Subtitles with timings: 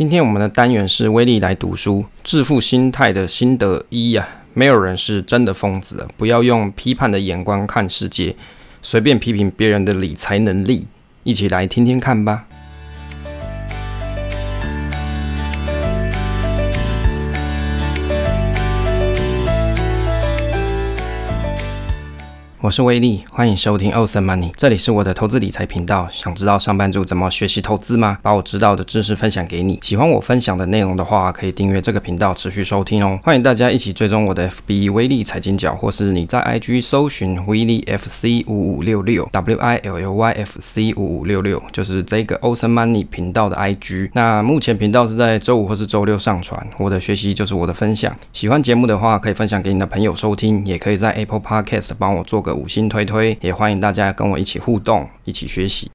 [0.00, 8.34] 今天我们的单元是威力来读书，致富心态的心得一呀、没有人是真的疯子，不要用批判的眼光看世界，
[8.80, 10.86] 随便批评别人的理财能力，
[11.22, 12.46] 一起来听听看吧。
[22.62, 26.06] 我是威力，欢迎收听 Awesome Money，这里是我的投资理财频道。
[26.10, 28.18] 想知道上班族怎么学习投资吗？
[28.20, 29.78] 把我知道的知识分享给你。
[29.82, 33.18] 喜欢我分享的内容的话，可以订阅这个频道，持续收听哦。
[33.24, 42.74] 欢迎大家一起追踪我的 FB 威力财经角，或是你在 IG 搜寻威力 FC 五五六六 W I L L Y F C 五五六六，就是这个 Awesome
[42.74, 44.10] Money 频道的 IG。
[44.12, 46.68] 那目前频道是在周五或是周六上传。
[46.76, 48.14] 我的学习就是我的分享。
[48.34, 52.49] 喜欢节目的话，可以分享给你的朋友收听，也可以在 Apple Podcast 帮我做个。
[52.54, 55.90] 五星推推，也欢迎大家跟我一起互动，一起学习。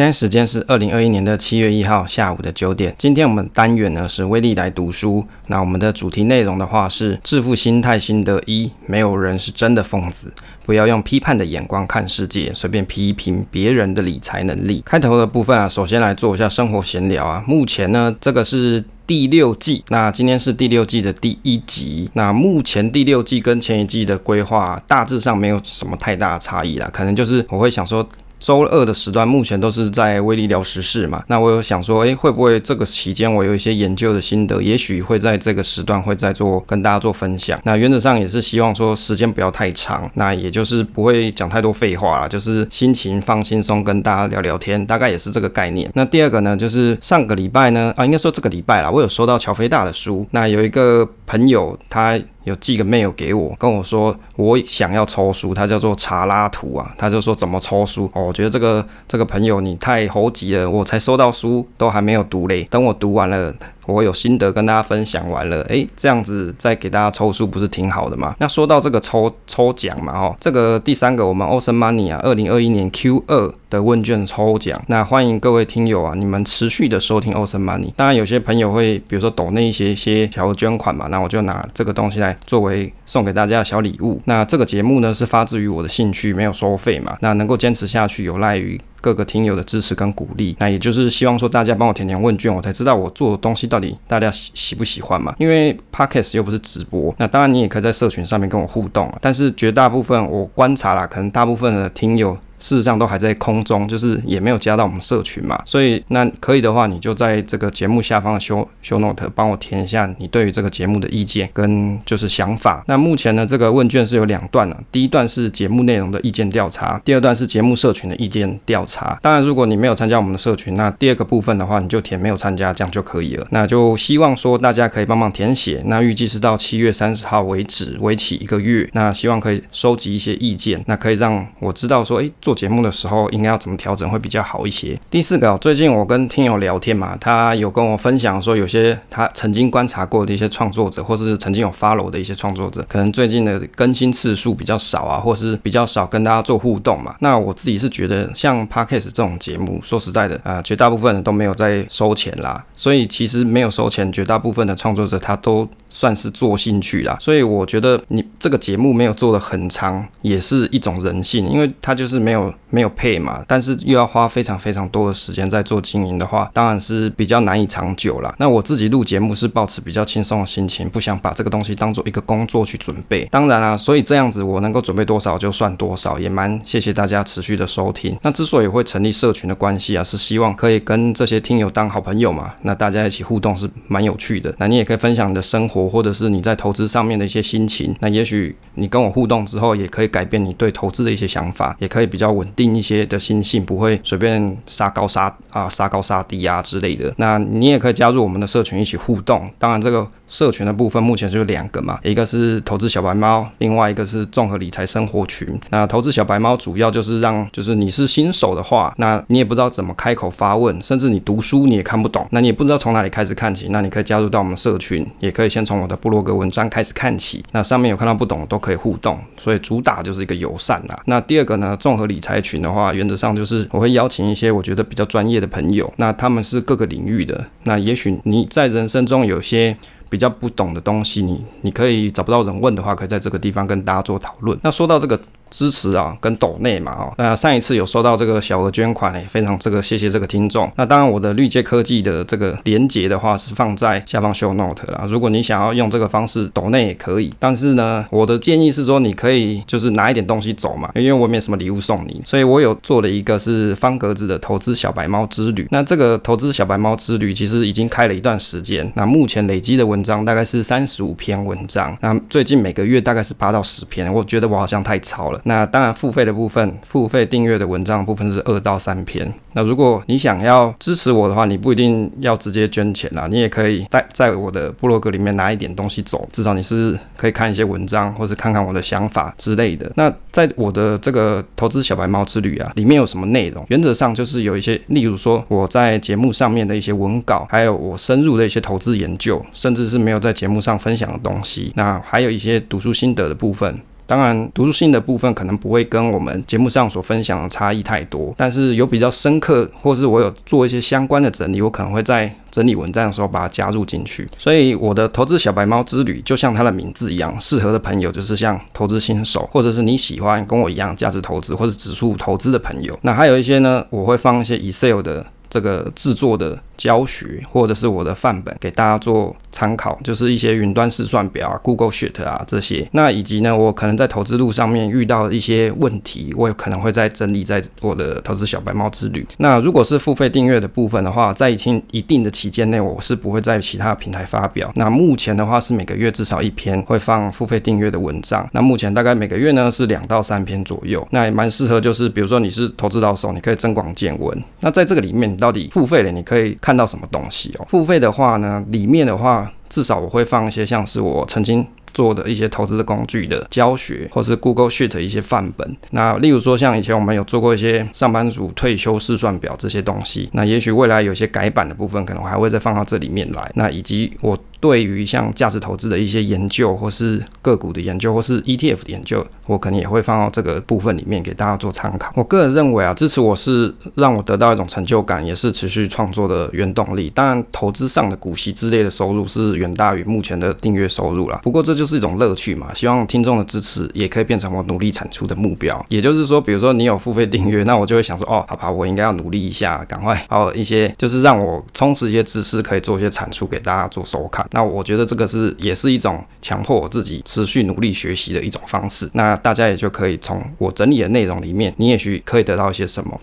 [0.00, 2.94] 现在时间是二零二一年的七月一号下午的九点。
[2.96, 5.22] 今天我们单元呢是威力来读书。
[5.48, 10.32] 那我们的主题内容的话是致富心态心得一：没有人是真的疯子，
[10.64, 14.82] 不要用批判的眼光看世界，随便批评别人的理财能力。
[14.86, 17.44] 开头的部分啊，首先来做一下生活闲聊啊。
[17.46, 22.08] 目前呢，这个是第六季，那今天是第六季的第一集。
[22.14, 28.08] 那目前第六季跟前一季的规划大致上没有什么太大的差异啦，可能就是我会想说。
[28.40, 37.60] 周二的时段目前都是在威力聊时事嘛，那我有想说，诶，会不会这个期间我有一些研究的心得，也许会在这个时段会再做跟大家做分享。
[37.64, 45.90] 那原则上也是希望说时间不要太长，那也就是不会讲太多废话啦，就是心情放轻松跟大家聊聊天，大概也是这个概念。
[45.94, 52.18] 那第二个呢，就是上个礼拜呢，啊，应该说这个礼拜啦，我有收到乔飞大的书，那有一个朋友他。
[52.44, 63.54] 有寄个 mail 给我，跟我说我想要抽书，他叫做查拉图啊，他就说怎么抽书哦，我觉得这个这个朋友你太猴急了，我才收到书都还没有读嘞，等我读完了。
[63.90, 68.34] 我有心得跟大家分享完了，诶，这样子再给大家抽书不是挺好的吗？
[68.38, 77.92] 那说到这个抽抽奖嘛，哦，这个第三个我们 Awesome Money 啊，二零二一年 Q 二的问卷抽奖，那欢迎各位听友啊，你们持续的收听 Awesome Money。
[77.96, 84.20] 当然有些朋友会比如说抖那一些一些小捐款嘛，那我就拿这个东西来作为送给大家的小礼物。
[84.24, 88.80] 那这个节目呢是发自于我的兴趣，没有收费嘛，那能够坚持下去有赖于。
[89.00, 95.34] 各个听友的支持跟鼓励，那也就是希望说大家帮我填填问卷，我才知道我做的东西到底大家喜喜不喜欢嘛。
[95.38, 102.36] 因为 Podcast 又不是直播，那当然你也可以在社群上面跟我互动，但是绝大部分我观察啦，可能大部分的听友。
[102.60, 112.84] 事实上都还在空中，就是也没有加到我们社群嘛，所以那可以的话，你就在这个节目下方的修修 note 帮我填一下你对于这个节目的意见跟就是想法。
[112.86, 119.18] 那目前呢，这个问卷是有两段了，第一段是节目内容的意见调查，第二段是节目社群的意见调查。
[119.22, 123.46] 当然，如果你没有参加我们的社群，那第二个部分的话，你就填没有参加，这样就可以了。
[123.50, 128.88] 那就希望说大家可以帮忙填写，那预计是到七月三十号为止，为期一个月。
[128.92, 132.30] 那希望可以收集一些意见，那可以让我知道说，诶。
[132.50, 134.98] 做节目的时候应该要怎么调整会比较好一些。
[135.08, 147.14] 第四个，最近我跟听友聊天嘛，他有跟我分享说，有些他曾经观察过的一些创作者，或是曾经有 follow 的一些创作者，可能最近的更新次数比较少啊，或是比较少跟大家做互动嘛。
[147.20, 157.16] 那我自己是觉得，像 Podcast 这种节目，说实在的啊，绝大部分人都没有在收钱啦，所以其实没有收钱，绝大部分的创作者他都算是做兴趣啦。
[157.20, 162.39] 所以我觉得你这个节目没有做的很长，也是一种人性，因为他就是没有。
[162.70, 168.32] 没有配嘛，但是又要花非常非常多的时间在做经营的话，当然是比较难以长久了。
[168.38, 173.24] 那我自己录节目是保持比较轻松的心情，不想把这个东西当做一个工作去准备。
[173.30, 178.16] 当然啊，所以这样子我能够准备多少就算多少，也蛮谢谢大家持续的收听。
[178.22, 182.54] 那之所以会成立社群的关系啊，是希望可以跟这些听友当好朋友嘛。
[182.62, 184.54] 那大家一起互动是蛮有趣的。
[184.58, 187.94] 那你也可以分享你的生活，或者是你在投资上面的一些心情。
[188.00, 192.29] 那也许你跟我互动之后，也可以改变你对投资的一些想法，也可以比较。
[192.30, 197.12] 稳定一些的心性，不会随便杀高杀啊，杀高杀低啊之类的。
[197.16, 199.50] 那你也可以加入我们的社群一起互动。
[199.58, 200.06] 当然这个。
[200.30, 205.44] 社群的部分目前就两个嘛，一个是投资小白猫，另外一个是综合理财生活群。
[205.70, 217.44] 那投资小白猫主要就是让，就是你是新手的话，那你也不知道怎么开口发问，甚至你读书你也看不懂，那你也不知道从哪里开始看起，那你可以加入到我们社群，也可以先从我的部落格文章开始看起。
[217.50, 220.96] 那上面有看到不懂都可以互动，所以主打就是一个友善啦。
[221.06, 229.76] 那第二个呢，综合理财群的话，原则上就是我会邀请一些我觉得比较专业的朋友，那他们是各个领域的，那也许你在人生中有些。
[230.10, 234.58] 比较不懂的东西，你你可以找不到人问的话，可以在这个地方跟大家做讨论。
[234.62, 235.18] 那说到这个。
[235.50, 240.70] 支持啊，跟抖内嘛，哦，那上一次有收到这个小额捐款，也非常这个谢谢这个听众。
[240.76, 245.04] 那当然，我的绿界科技的这个连接的话是放在下方 show note 啦。
[245.08, 255.66] 如果你想要用这个方式抖内也可以，但是呢，我的建议是说，你可以就是拿一点东西走嘛，因为我没什么礼物送你，所以我有做了一个是方格子的投资小白猫之旅。
[255.72, 265.40] 那这个投资小白猫之旅其实已经开了一段时间，那目前累积的文章大概是三十五篇文章，那最近每个月大概是八到十篇，我觉得我好像太超了。
[265.44, 269.32] 那当然，付费的部分，付费订阅的文章部分是二到三篇。
[269.52, 279.90] 那如果你想要支持我的话，你不一定要直接捐钱啦，你也可以在在我的部落格里面拿一点东西走，至少你是可以看一些文章，或是看看我的想法之类的。
[279.96, 283.64] 那在我的这个投资小白猫之旅啊，里面有什么内容？
[283.68, 291.72] 原则上就是有一些，例如说我在节目上面的一些文稿，还有我深入的一些投资研究，甚至是没有在节目上分享的东西。
[291.74, 293.78] 那还有一些读书心得的部分。
[294.06, 304.28] 当然，读书性的部分可能不会跟我们节目上所分享的差异太多，但是有比较深刻，或是我有做一些相关的整理，我可能会在整理文章的时候把它加入进去。
[304.36, 312.98] 所以我的投资小白猫之旅，就像它的名字一样，适合的朋友就是像投资新手，或者是你喜欢跟我一样价值投资或者指数投资的朋友。
[313.02, 316.58] 那还有一些呢，我会放一些 Excel 的这个制作的。
[316.80, 322.88] 教学或者是我的范本给大家做参考，就是一些云端试算表啊、Google Sheet 啊这些。
[322.92, 329.26] 那以及呢，我可能在投资路上面遇到一些问题，我也可能会再整理在我的投资小白猫之旅。
[329.36, 334.72] 那如果是付费订阅的部分的话，在已经一定的期间内，我是不会在其他平台发表。
[334.74, 338.48] 那目前的话是每个月至少一篇会放付费订阅的文章。
[338.52, 341.06] 那目前大概每个月呢是两到三篇左右。
[341.10, 344.42] 那也蛮适合，就是比如说你是投资老手，你可以增广见闻。
[344.60, 347.66] 那在这个里面，到底付费了，你可以看到什么东西哦？
[347.68, 355.76] 付费的话呢，里面的话至少我会放一些像是我曾经做的一些投资的工具的教学，或是 Google Sheet 一些范本。
[355.90, 363.50] 那例如说像以前我们有做过一些上班族退休试算表这些东西，那也许未来有些改版的部分，可能我还会再放到这里面来。
[363.54, 364.38] 那以及我。
[364.60, 372.12] 对于像价值投资的一些研究，或是个股的研究，或是 ETF 的研究，我可能也会放到这个部分里面给大家做参考。
[372.14, 377.10] 我个人认为啊，支持我是让我得到一种成就感，也是持续创作的原动力。
[377.10, 381.40] 当然，投资上的股息之类的收入是远大于目前的订阅收入啦。
[381.42, 385.82] 不过这就是一种乐趣嘛，希望听众的支持也可以变成我努力产出的目标。
[385.88, 394.46] 也就是说，比如说你有付费订阅，那我就会想说，哦，好吧，我应该要努力一下，赶快把我一些就是让我充实一些知识，可以做一些产出给大家做收看。
[394.52, 399.08] 那我觉得这个是也是一种强迫我自己持续努力学习的一种方式。
[399.14, 403.18] 那大家也就可以从我整理的内容里面，你也许可以得到一些什么。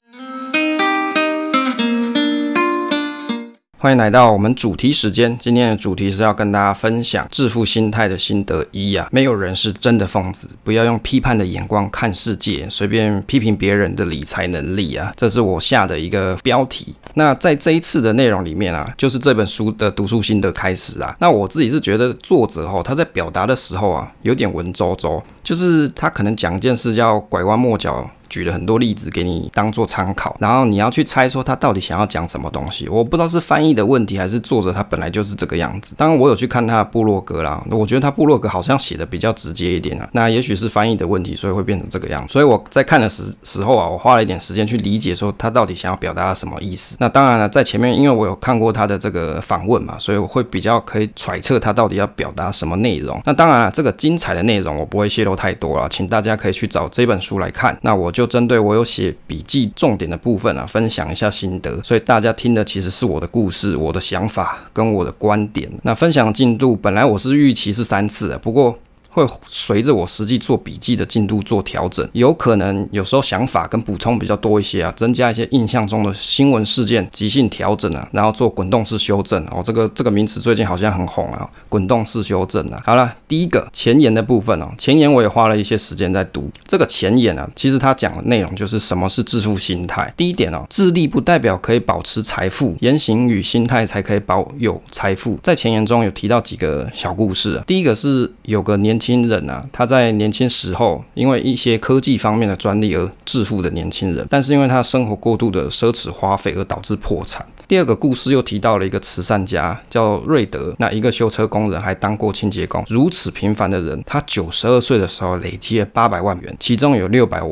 [3.79, 5.37] 欢迎来到我们主题时间。
[5.39, 16.95] 今天的主题是要跟大家分享致富心态的心得一啊，没有人是真的疯子，不要用批判的眼光看世界，随便批评别人的理财能力啊，这是我下的一个标题。
[17.13, 21.15] 那在这一次的内容里面啊， 就是这本书的读书心得开始啊。
[21.19, 28.09] 那我自己是觉得作者哈，他在表达的时候啊，有点文绉绉，就是他可能讲一件事要拐弯抹角。
[28.29, 32.87] 举了很多例子给你当做参考，然后你要去猜说他到底想要讲什么东西。
[32.89, 35.95] 我不知道是翻译的问题还是作者他本来就是这个样子。
[35.95, 40.07] 当然我有去看他的部落格啦，我觉得他部落格好像写的比较直接一点啊。
[40.11, 42.33] 那也许是翻译的问题，所以会变成这个样子。
[42.33, 46.95] 所以我在看的时时候啊，我花了一点时间去理解说他到底想要表达什么意思。
[46.99, 53.21] 那当然了，在前面因为我有看过他的这个访问嘛，所以我会比较可以揣测他到底要表达什么内容。
[53.25, 57.77] 那当然了，这个精彩的内容我不会泄露太多了，请大家可以去找这本书来看。
[57.81, 65.69] 那我就针对我有写笔记重点的部分啊，分享一下心得，所以大家听的其实是我的故事、我的想法跟我的观点。
[65.83, 68.79] 那分享进度本来我是预期是三次的，不过。
[69.17, 79.63] 会随着我实际做笔记的进度做调整，有可能有时候想法跟补充比较多一些啊，增加一些印象中的新闻事件，即兴调整啊，然后做滚动式修正哦。
[79.65, 82.79] 这个这个名词最近好像很红啊，滚动式修正啊。
[82.85, 87.49] 好了，第一个前言的部分哦，前言我也花了一些时间在读这个前言啊。
[87.55, 90.13] 其实他讲的内容就是什么是致富心态。
[90.15, 95.39] 第一点哦，智力不代表可以保持财富，言行与心态才可以保有财富。
[95.41, 99.06] 在前言中有提到几个小故事啊，第一个是有个年轻。
[99.07, 107.45] 新人啊，他在年轻时候因为一些科技方面的专利而致富的年轻人，但是因为他生活过度的奢侈花费而导致破产。
[107.67, 117.43] 第二个故事又提到了一个慈善家叫瑞德，那一个修车工人还当过清洁工，如此平凡的人，他九十二岁的时候累积了八百万元，其中有六百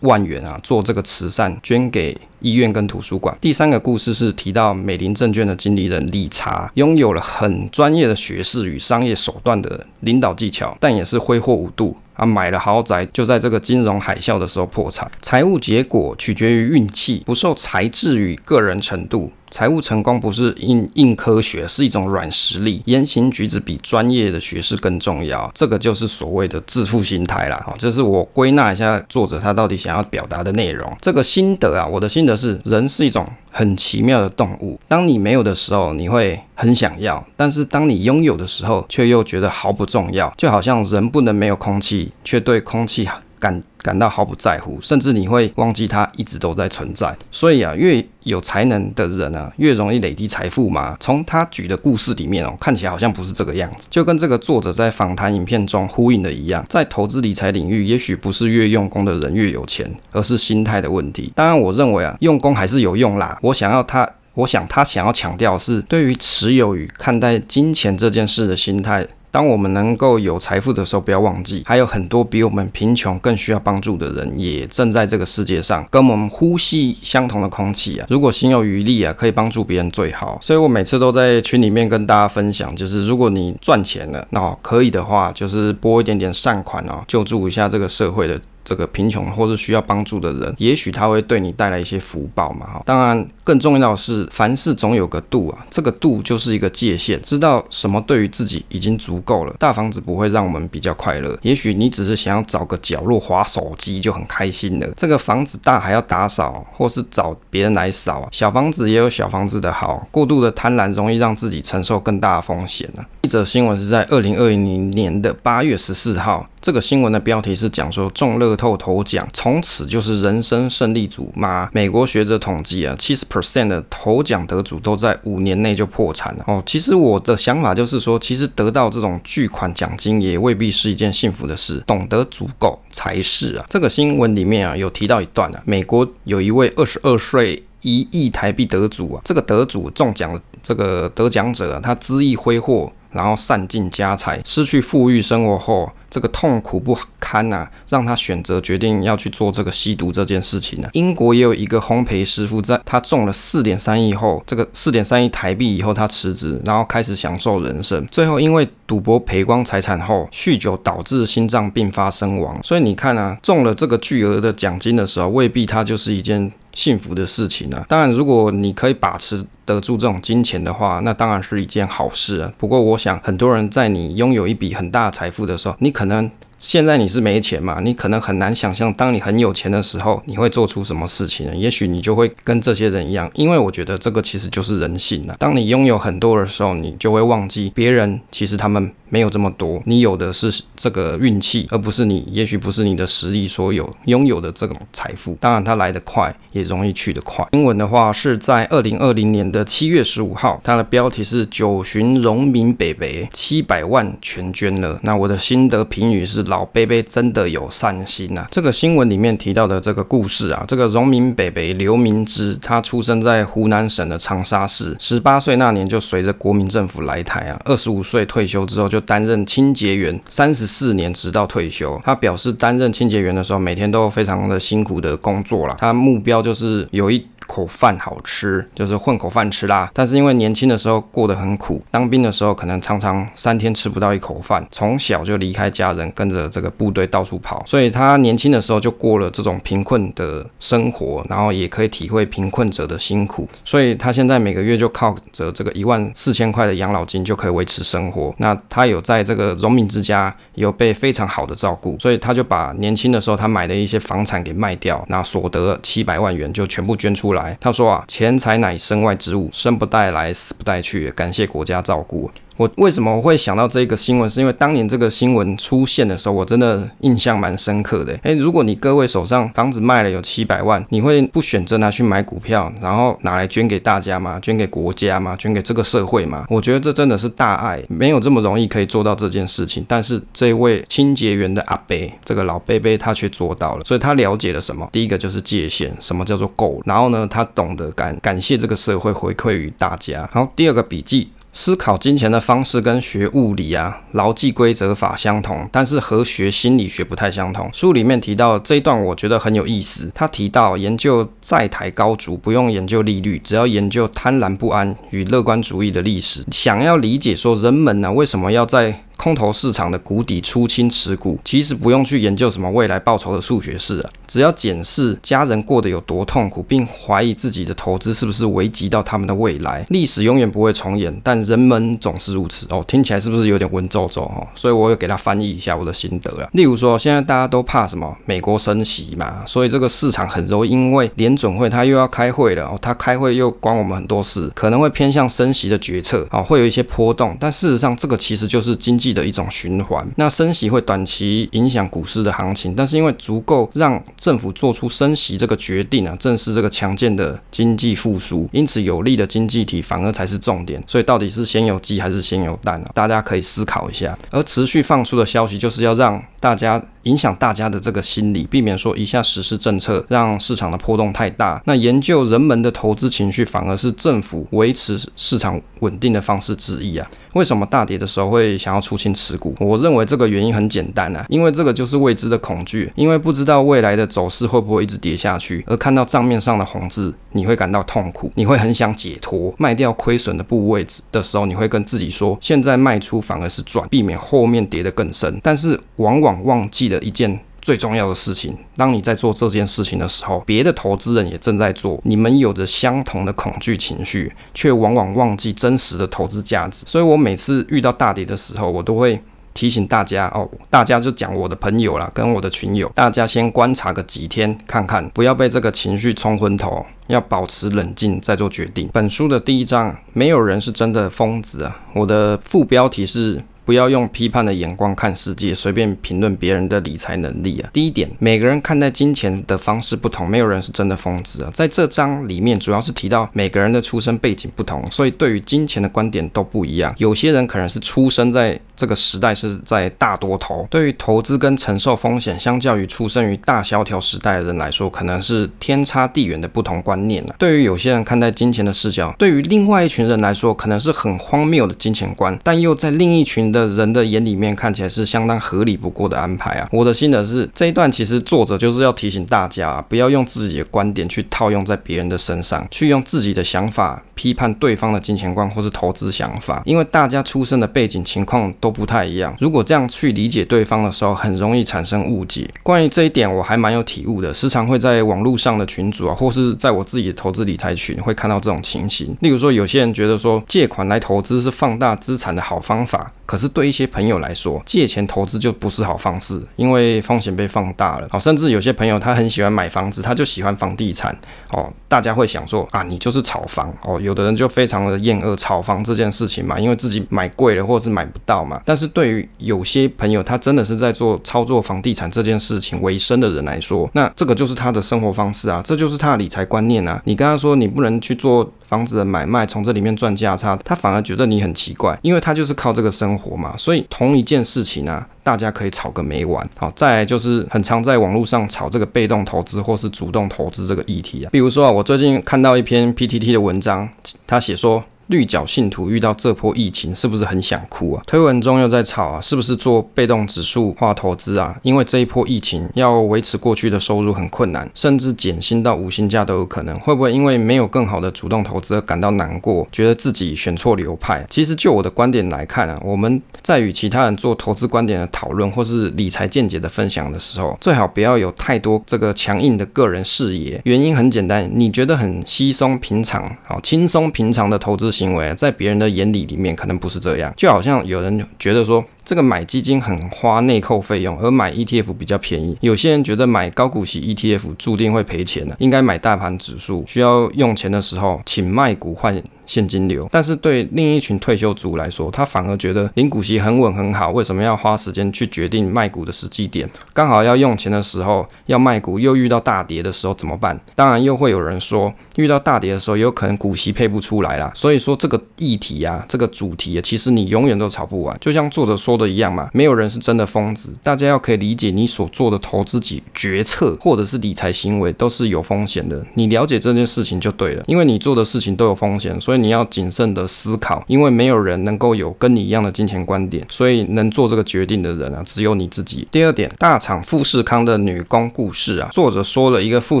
[0.00, 2.16] 万元啊做这个慈善捐给。
[2.40, 3.34] 医院跟图书馆。
[3.40, 15.10] 第三个故事是提到美林证券的经理人理查，拥有了很专业的学识与商业手段的领导技巧，但也是挥霍无度啊，买了豪宅就在这个金融海啸的时候破产。
[15.20, 19.32] 财务结果取决于运气，不受才智与个人程度。
[19.50, 22.82] 财务成功不是硬硬科学，是一种软实力。
[22.86, 27.62] 言行举止比专业的学识更重要，这个就是所谓的致富心态啦。
[27.64, 30.92] 好，这是我归纳一下作者他到底想要表达的内容。
[31.00, 33.24] 这个心得啊，我的心得是，人是一种
[33.56, 34.80] 很奇妙的动物。
[34.88, 40.34] 当你没有的时候，你会很想要；但是当你拥有的时候，却又觉得毫不重要。
[40.36, 43.08] 就好像人不能没有空气，却对空气
[43.38, 47.14] 感感到毫不在乎，甚至你会忘记它一直都在存在。
[47.30, 50.96] 所以啊，越有才能的人啊，越容易累积财富嘛。
[50.98, 56.64] 从他举的故事里面哦，看起来好像不是这个样子，就跟这个作者在访谈影片中呼应的一样。
[56.66, 61.30] 在投资理财领域，也许不是越用功的人越有钱，而是心态的问题。
[61.34, 63.38] 当然，我认为啊，用功还是有用啦。
[63.42, 69.06] 我想要他，我想他想要强调是对于持有与看待金钱这件事的心态。
[69.34, 78.06] 当我们能够有财富的时候，不要忘记，还有很多比我们贫穷更需要帮助的人，也正在这个世界上跟我们呼吸相同的空气啊！
[78.08, 80.38] 如果心有余力啊，可以帮助别人最好。
[80.40, 88.40] 所以我每次都在群里面跟大家分享，就是如果你赚钱了，那可以的话，就是拨一点点善款哦，救助一下这个社会的。
[88.64, 92.66] 这个贫穷或是需要帮助的人，也许他会对你带来一些福报嘛。
[92.66, 99.54] 哈，当然更重要的是，凡事总有个度啊，这个度就是一个界限，知道什么对于自己已经足够了。
[99.58, 104.88] 大房子不会让我们比较快乐，也许你只是想要找个角落滑手机就很开心了。
[104.96, 108.28] 这个房子大还要打扫，或是找别人来扫。
[108.32, 113.04] 小房子也有小房子的好，过度的贪婪容易让自己承受更大的风险呢。
[113.22, 116.48] 一则新闻是在二零二零年的八月十四号。
[116.64, 121.68] 这个新闻的标题是讲说中乐透头奖从此就是人生胜利组吗？
[121.74, 126.44] 美国学者统计啊，七十 percent 的头奖得主都在五年内就破产了。
[126.46, 133.66] 哦，其实我的想法就是说，其实得到这种巨款奖金也未必是一件幸福的事，懂得足够才是啊。
[133.68, 142.90] 这个新闻里面啊有提到一段啊，美国有一位二十二岁一亿台币得主啊，这个得主中奖这个得奖者，他恣意挥霍。
[143.14, 150.88] 然后散尽家财，失去富裕生活后，这个痛苦不堪呐、啊，让他选择决定要去做这个吸毒这件事情呢。
[150.92, 158.06] 英国也有一个烘焙师傅，在他中了四点三亿后，这个四点三亿台币以后，他辞职，然后开始享受人生。
[158.12, 162.60] 最后因为赌博赔光财产后，酗酒导致心脏病发身亡。
[162.62, 166.52] 所以你看啊，中了这个巨额的奖金的时候，未必它就是一件。
[166.74, 172.52] 幸福的事情呢、当然，如果你可以把持得住这种金钱的话，那当然是一件好事啊。
[172.58, 176.30] 不过，我想很多人在你拥有一笔很大财富的时候，你可可能。
[176.56, 177.80] 现在你是没钱嘛？
[177.80, 181.54] 你可能很难想象，当你很有钱的时候，你会做出什么事情？
[181.54, 185.36] 也许你就会跟这些人一样，因为我觉得这个其实就是人性啊。
[185.38, 195.36] 当你拥有很多的时候，你就会忘记别人其实他们没有这么多，你有的是这个运气，而不是你，也许不是你的实力所有拥有的这种财富。
[195.40, 197.46] 当然，它来得快，也容易去得快。
[197.52, 204.98] 新闻的话是在二零二零年的七月十五号，它的标题是“九旬荣民北北七百万全捐了”。
[205.04, 206.44] 那我的心得评语是。
[206.44, 208.48] 老伯伯真的有善心呐、啊！
[208.50, 222.00] 这个新闻里面提到的这个故事啊，这个荣民北北刘明之，他出生在湖南省的长沙市，十八岁那年就随着国民政府来台啊，二十五岁退休之后就担任清洁员，三十四年直到退休。
[222.04, 227.26] 他表示担任清洁员的时候，每天都非常的辛苦的工作了，他目标就是有一。
[227.46, 229.90] 口饭好吃，就是混口饭吃啦。
[229.92, 243.46] 但是因为年轻的时候过得很苦，当兵的时候可能常常三天吃不到一口饭，从小就离开家人，跟着这个部队到处跑，所以他年轻的时候就过了这种贫困的生活，然后也可以体会贫困者的辛苦。
[243.62, 248.34] 所以他现在每个月就靠着这个一万四千块的养老金就可以维持生活。
[248.38, 257.34] 那他有有在这个荣民之家有被非常好的照顾，所以他就把年轻的时候他买的一些房产给卖掉，那所得七百万元就全部捐出。
[257.34, 262.30] 来，他说啊，钱财乃身外之物，生不带来，死不带去，感谢国家照顾。
[262.56, 264.30] 我为什么会想到这个新闻？
[264.30, 268.16] 是因为当年这个新闻出现的时候，我真的印象蛮深刻的。
[268.22, 274.38] 诶，如果你各位手上房子卖了有七百万，你会不选择拿去买股票，然后拿来捐给大家吗？
[274.40, 275.36] 捐给国家吗？
[275.36, 276.46] 捐给这个社会吗？
[276.48, 279.84] 我觉得这真的是大爱，没有这么容易可以做到这件事情。
[279.88, 284.88] 但是这位清洁员的阿伯，这个老伯伯他却做到了，所以他了解了什么？
[284.92, 286.80] 第一个就是界限，什么叫做够？
[286.86, 290.28] 然后呢，他懂得感感谢这个社会回馈于大家。
[290.32, 291.30] 好，第二个笔记。
[291.56, 297.70] 思考金钱的方式跟学物理啊、牢记规则法相同，但是和学心理学不太相同。
[297.72, 300.10] 书里面提到这一段，我觉得很有意思。
[300.12, 306.44] 他提到研究债台高筑，不用研究利率，只要研究贪婪不安与乐观主义的历史。
[306.50, 319.86] 想要理解说人们呢、为什么要在空头市场的谷底出清持股，其实不用去研究什么未来报酬的数学式啊，只要检视家人过得有多痛苦，并怀疑自己的投资是不是危及到他们的未来。
[319.88, 322.84] 历史永远不会重演，但人们总是如此哦。
[322.86, 324.46] 听起来是不是有点文绉绉哦？
[324.54, 326.48] 所以我有给他翻译一下我的心得啊。
[326.52, 328.14] 例如说，现在大家都怕什么？
[328.26, 337.36] 美国升息嘛，所以这个市场很容易因为联准会他又要开会了哦，他开会又关我们很多事，可能会偏向升息的决策啊，会有一些波动。
[337.40, 339.03] 但事实上，这个其实就是经济。
[339.12, 350.82] 的一种循环，那升息会短期影响股市的行情，但是因为足够让政府做出升息这个决定啊，正是这个强健的经济复苏，因此有利的经济体反而才是重点。
[350.86, 352.90] 所以到底是先有鸡还是先有蛋啊？
[352.94, 354.16] 大家可以思考一下。
[354.30, 356.82] 而持续放出的消息就是要让大家。
[357.04, 361.62] 影响大家的这个心理，避免说一下实施政策让市场的波动太大。
[361.64, 367.08] 那研究人们的投资情绪，反而是政府维持市场稳定的方式之一啊。
[367.34, 369.52] 为什么大跌的时候会想要出清持股？
[369.58, 375.64] 我认为这个原因很简单啊，因为这个就是未知的恐惧，因为不知道未来的走势会不会一直跌下去。
[375.66, 385.40] 而看到账面上的红字，你会感到痛苦，你会很想解脱，卖掉亏损的部位的时候，你会跟自己说，现在卖出反而是赚，避免后面跌得更深。
[385.42, 386.93] 但是往往忘记了。
[386.94, 396.84] 的一件最重要的事情，当你在做这件事情的时候，别的投资人也正在做，你们有着相同的恐惧情绪，却往往忘记真实的投资价值。
[396.86, 399.18] 所以我每次遇到大跌的时候，我都会
[399.54, 408.90] 提醒大家哦，大家就讲我的朋友啦，跟我的群友，大家先观察个几天看看，不要被这个情绪冲昏头，要保持冷静再做决定。
[408.92, 413.42] 本书的第一章，没有人是真的疯子啊，我的副标题是。
[413.64, 417.70] 不要用批判的眼光看世界，随便评论别人的理财能力啊。
[417.72, 421.50] 第一点，每个人看待金钱的方式不同，没有人是真的疯子啊。
[421.54, 426.94] 在这章里面，主要是提到每个人的出生背景不同，所以对于金钱的观点都不一样。
[426.98, 437.34] 有些人可能是出生在这个时代是在大多头，对于投资跟承受风险，相较于出生于大萧条时代的人来说，可能是天差地远的不同观念啊。
[437.38, 443.53] 对于有些人看待金钱的视角，对于另外一群人来说，可能是很荒谬的金钱观，但又在另一群。
[443.54, 446.68] 的人的眼里面看起来是相当合理不过的安排啊！
[446.72, 459.34] 我的心得是，这一段其实作者就是要提醒大家，不要用自己的观点去套用在别人的身上，去用自己的想法批判对方的金钱观或是投资想法，因为大家出生的背景情况都不太一样。
[459.38, 462.50] 如果这样去理解对方的时候，很容易产生误解。
[462.64, 469.16] 关于这一点，我还蛮有体悟的，时常会在网络上的群组啊，或是在我自己的投资理财群会看到这种情形。
[469.20, 473.43] 例如说，有些人觉得说借款来投资是放大资产的好方法，可是。
[473.44, 478.08] 是对一些朋友来说，借钱投资就不是好方式，因为风险被放大了。
[478.10, 481.14] 哦，甚至有些朋友他很喜欢买房子，他就喜欢房地产。
[481.50, 483.70] 哦，大家会想说啊，你就是炒房。
[483.82, 488.58] 哦，有的人就非常的厌恶炒房这件事情嘛，因为自己买贵了或者是买不到嘛。
[488.64, 497.02] 但是对于有些朋友，他真的是在做操作房地产这件事情为生的人来说，那这个就是他的生活方式啊，这就是他的理财观念啊。
[497.04, 503.33] 你跟他说你不能去做房子的买卖，从这里面赚价差，他反而觉得你很奇怪，因为他就是靠这个生活。
[503.36, 506.48] 嘛，所以同一件事情呢，大家可以吵个没完。
[506.56, 511.30] 好，再来就是很常在网络上吵这个被动投资或是主动投资这个议题啊。
[511.30, 513.88] 比如说啊，我最近看到一篇 PTT 的文章，
[514.26, 514.82] 他写说。
[515.08, 518.02] 绿角信徒遇到这波疫情，是不是很想哭啊？
[518.06, 521.54] 推文中又在吵啊，是不是做被动指数化投资啊？
[521.62, 526.74] 因为这一波疫情要维持过去的收入很困难，甚至减薪到五薪假都有可能。
[526.80, 531.26] 会不会因为没有更好的主动投资而感到难过，觉得自己选错流派？
[531.28, 540.60] 其实就我的观点来看啊，我们在与其他人做投资观点的讨论或是理财见解的分享的时候，最好不要有太多这个强硬的个人视野。
[540.64, 544.93] 原因很简单，你觉得很稀松平常、好轻松平常的投资。
[544.94, 552.56] 行为在别人的眼里里面可能不是这样，就好像有人觉得说这个买基金很花内扣费用，而买 ETF 比较便宜。
[552.60, 556.84] 有些人觉得买高股息 ETF 注定会赔钱的，应该买大盘指数。
[556.86, 560.08] 需要用钱的时候，请卖股换现金流。
[560.10, 566.68] 但是对另一群退休族来说，他反而觉得领股息很稳很好，为什么要花时间去决定卖股的时机点？
[566.92, 570.58] 刚好要用钱的时候要卖股，又遇到大跌的时候怎么办？
[570.74, 574.52] 当然又会有人说，遇到大跌的时候有可能股息配不出来啦。
[574.54, 578.16] 所以说这个议题啊，这个主题啊，其实你永远都炒不完。
[578.20, 580.72] 就像作者说的一样嘛，没有人是真的疯子。
[580.82, 586.04] 大家要可以理解，你所做的投资决决策或者是理财行为都是有风险的。
[586.14, 590.84] 你了解这件事情就对了，因为你做的事情都有风险，所以你要谨慎的思考。
[590.86, 596.06] 因为没有人能够有跟你一样的金钱观点，所以能做这个决定的人啊，只有你自己。
[596.10, 600.00] 第二点，大厂富士康的女工故事啊，作者说了一个富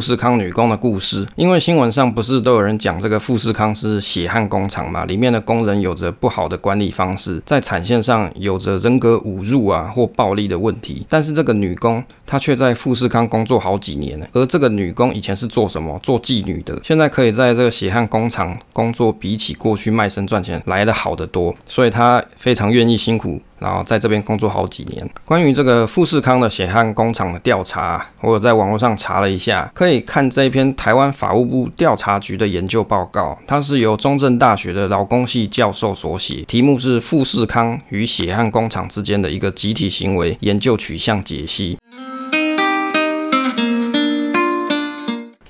[0.00, 1.26] 士康女工的故事。
[1.36, 11.06] 因为新闻上不是都有人讲这个富士康是血汗工厂嘛，里面的工人有着不好的管理方式，在产线上有着人格侮辱啊或暴力的问题。
[11.08, 15.98] 但是这个女工她却在富士康工作好几年了，而这个女工以前是做什么？
[16.02, 23.40] 做妓女的，现在可以在这个血汗工厂工作，比起过去卖身赚钱来得好得多，所以他非常愿意辛苦。
[23.58, 25.10] 然后在这边工作好几年。
[25.24, 41.78] 关于这个富士康的血汗工厂的调查，我有在网络上查了一下，可以看这一篇台湾法务部调查局的研究报告，它是由中正大学的劳工系教授所写，题目是富士康与血汗工厂之间的一个集体行为研究取向解析。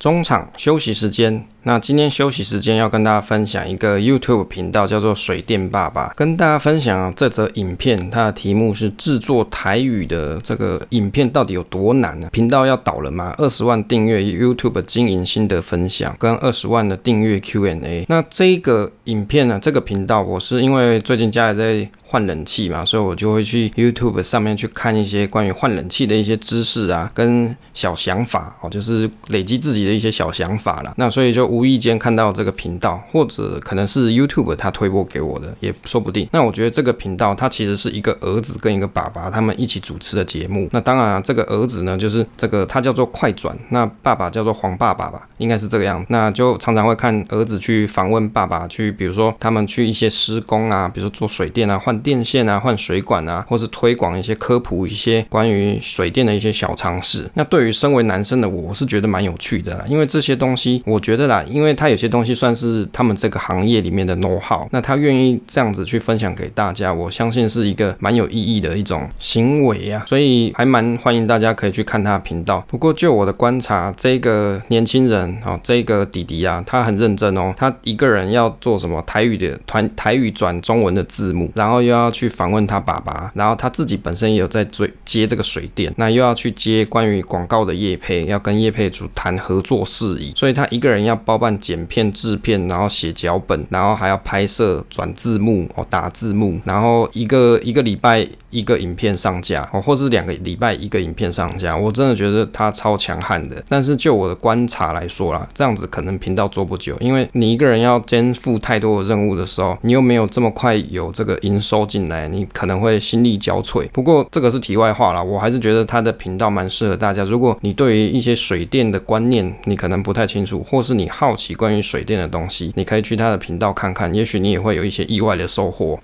[0.05, 1.47] 中场休息时间。
[1.67, 12.29] 那今天休息时间要跟大家分享一个 YouTube 频道，叫做水电爸爸，跟大家分享这则影片，它的题目是制作台语的这个影片到底有多难呢？
[12.31, 13.35] 频道要倒了吗？
[13.39, 18.05] 二十万订阅 YouTube 经营心得分享，跟二十万的订阅 Q&A。
[18.07, 30.93] 那这个影片呢，这个频道我是因为最近家里在换冷气嘛，所以我就会去 YouTube 上面去看一些关于换冷气的一些知识啊，跟小想法哦，就是累积自己的一些小想法啦。
[30.97, 31.45] 那所以就。
[31.55, 36.29] 无意间看到这个频道，或者可能是 YouTube 他推播给我的，也说不定。
[36.33, 40.69] 那我觉得这个频道它其实是一个儿子跟一个爸爸他们一起主持的节目。
[40.73, 46.05] 那当然啊，这个儿子呢，就是这个他叫做快转，那爸爸叫做黄爸爸吧，应该是这个样。
[46.09, 57.31] 那就常常会看儿子去访问爸爸，去比如说他们去一些施工啊，比如说做水电啊、换电线啊、换水管啊，或是推广一些科普一些关于水电的一些小常识。
[57.35, 61.43] 那对于身为男生的我，我是觉得蛮有趣的，因为这些东西我觉得啦。
[61.45, 72.65] 因为他有些东西算是他们这个行业里面的 know how，那他愿意这样子去分享给大家，我相信是一个蛮有意义的一种行为啊，所以还蛮欢迎大家可以去看他的频道。
[72.67, 91.35] 不过就我的观察，这个年轻人啊，这个弟弟啊，他很认真哦，他一个人要做什么台语的团台语转中文的字幕，然后又要去访问他爸爸，然后他自己本身也有在追接这个水电，那又要去接关于广告的业配，要跟业配主谈合作做事宜，所以他一个人要包。
[91.45, 103.61] 办剪片、制片，然后写脚本，然后还要拍摄、转字幕哦，打字幕，然后一个一个礼拜一个影片上架哦，或是两个礼拜一个影片上架，我真的觉得他超强悍的。
[103.69, 113.89] 但是就我的观察来说啦，这样子可能频道做不久，因为你一个人要肩负太多的任务的时候，你又没有这么快有这个营收进来，你可能会心力交瘁。
[113.93, 117.25] 不过这个是题外话啦，我还是觉得他的频道蛮适合大家。
[117.25, 121.25] 如果你对于一些水电的观念你可能不太清楚，或是你好。
[121.25, 125.99] 好奇关于水电的东西，你可以去他的频道看看，也许你也会有一些意外的收获。